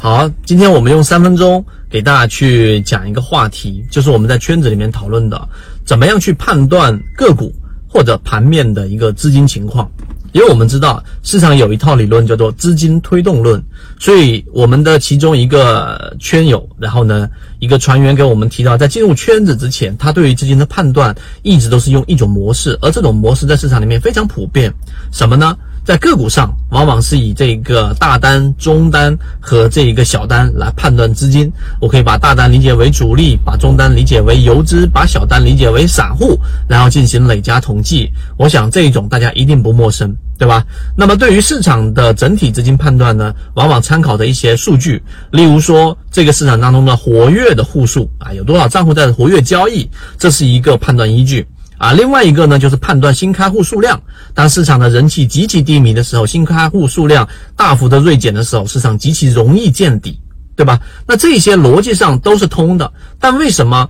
[0.00, 5.48] 好，今天我们用三分钟给大家去讲一个话题，就是我们在圈子里面讨论的，
[5.84, 7.52] 怎么样去判断个股
[7.88, 9.90] 或者盘面的一个资金情况。
[10.30, 13.60] 因为我们知道市场有一套理论叫做资金推动论，
[13.98, 24.72] 所以我们的其中一个圈友，然后呢，一个船员给我们提到，在进入圈子之前，他对于资金的判断一直都是用一种模式，而这种模式在市场里面非常普遍，
[25.10, 25.56] 什么呢？
[25.88, 31.50] 在个股上，往往是以这个大单、中单和这一个小单来判断资金。
[31.80, 38.12] 我可以把大单理解为主力，把中单理解为游资，把小单理解为散户，然后进行累加统计。
[38.36, 40.62] 我想这一种大家一定不陌生，对吧？
[40.94, 51.46] 那么对于市场的整体资金判断呢，往往参考的一些数据，例如说这个市场当中的活跃的户数啊，有多少账户在活跃交易，这是一个判断依据。
[51.78, 54.02] 啊，另外一个呢，就是判断新开户数量。
[54.34, 60.20] 当市场的人气极其低迷的时候，新开户数量大幅的锐减的时候，市场极其容易见底，
[60.56, 60.80] 对吧？
[61.06, 62.92] 那这些逻辑上都是通的。
[63.20, 63.88] 但为什么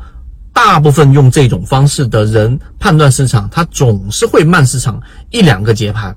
[0.53, 6.15] 大部分用这种方式的人判断市场，他总是会慢市场一两个节拍？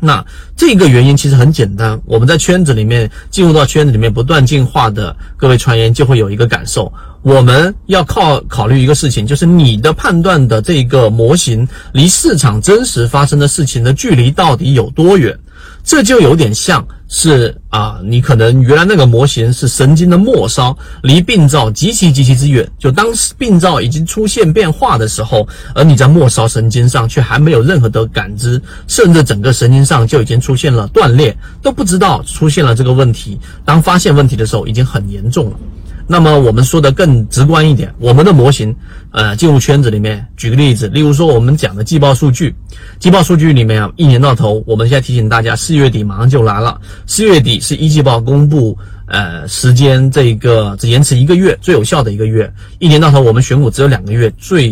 [0.00, 0.24] 那
[0.56, 6.92] 这个原因其实很简单，我们在圈子里面进入到圈子里面不断进化的各位船员就会有一个感受。
[7.24, 15.38] 我们要靠考虑一个事情，就是你的判断的这个模型离市场真实发生的事情的距离到底有多远？
[15.82, 22.70] 这就有点像是啊，你可能原来那个模型是神经的末梢，离病灶极其极其之远。
[22.78, 23.06] 就当
[23.38, 33.40] 病灶已经出现变化的时候，而你在末梢神经上却还没有任何的感知，甚至整个神经上就已经出现了断裂，都不知道出现了这个问题。
[33.64, 35.56] 当发现问题的时候，已经很严重了。
[36.06, 38.74] 那么我们说的更直观一点，我们的模型，
[39.10, 42.54] 呃，进入圈子里面，举个例子，例如说我们讲的季报数据，
[42.98, 54.70] 季报数据里面啊，一年到头，我们现在提醒大家，四月底马上就来了，四月底是一季报公布，呃，时间这个只延迟一个月，最有效的一个月，一年到头我们选股只有两个月，最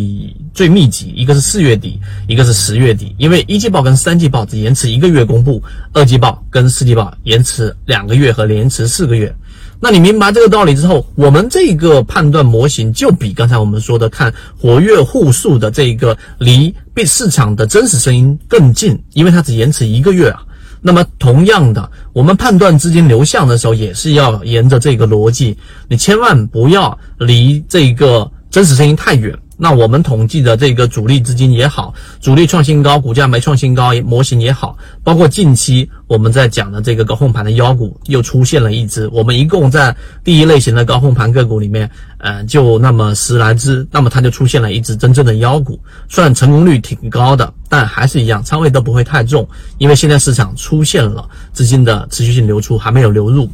[0.53, 5.63] 最密集，一个是四月底，一个是十月底，因为一季报跟三季报只延迟一个月公布，
[5.95, 9.35] 二季报跟四季报延迟两个月和延迟四个月。
[9.85, 20.45] 那你明白这个道理之后，我们这个判断模型就比刚才我们说的看活跃户数的这个离被市场的真实声音更近，因为它只延迟一个月啊。
[20.81, 29.37] 那么同样的，我们判断资金流向的时候，也是要沿着这个逻辑，你千万不要离这个真实声音太远。
[29.63, 39.07] 那我们统计的这个主力资金也好，主力创新高，股价没创新高模型也好，包括近期我们在讲的这个高控盘的妖股又出现了一只。
[39.13, 49.49] 我们一共在第一类型的高控盘个股里面，呃，就那么十来只，那么它就出现了一只真正的妖股，算成功率挺高的，但还是一样，仓位都不会太重，
[49.79, 53.49] 因为现在市场出现了资金的持续性流出，还没有流入。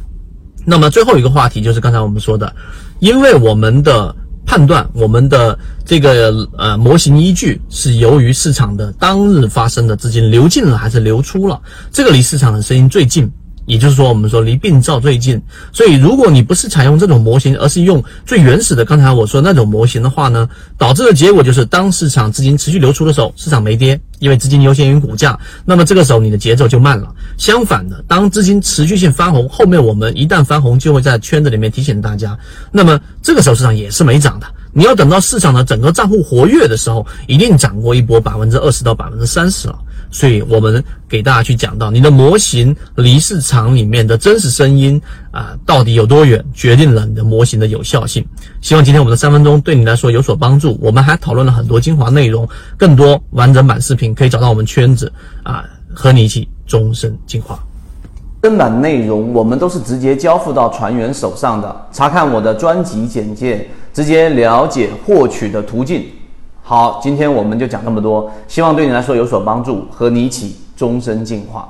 [0.65, 2.51] 那么最后一个话题就是刚才我们说的，
[2.97, 4.15] 因为我们的。
[4.49, 5.55] 判断我们的
[5.85, 11.61] 这个呃模型依据是由于市场的当日发生的资金流进了还是流出了，
[11.91, 13.31] 这个离市场的声音最近。
[13.69, 27.13] 也就是说，我们说离病灶最近，所以如果你不是采用这种模型，而是用最原始的刚才我说那种模型的话呢，导致的结果就是，当市场资金持续流出的时候，市场没跌，因为资金优先于股价，那么这个时候你的节奏就慢了。
[27.37, 32.39] 相反的，当资金持续性翻红，后面我们一旦翻红，就会在圈子里面提醒大家，
[32.71, 34.47] 那么这个时候市场也是没涨的。
[34.73, 39.79] 你要等到市场的整个账户活跃的时候，一定涨过一波百分之二十到百分之三十了。
[40.11, 44.99] 所以我们给大家去讲到，你的模型离市场里面的真实声音
[45.31, 48.25] 啊，到底有多远，决定了你的模型的有效性。
[48.61, 50.77] 希望今天我们的三分钟对你来说有所帮助。
[50.81, 52.47] 我们还讨论了很多精华内容，
[52.77, 55.11] 更多完整版视频可以找到我们圈子
[55.43, 57.59] 啊，和你一起终身进化。
[58.41, 66.05] 正版内容我们都是直接交付到船员手上的，查看我的专辑简介，直接了解获取的途径。
[66.69, 71.67] 好，今天我们就讲这么多，希望对你来说有所帮助，和你一起终身进化。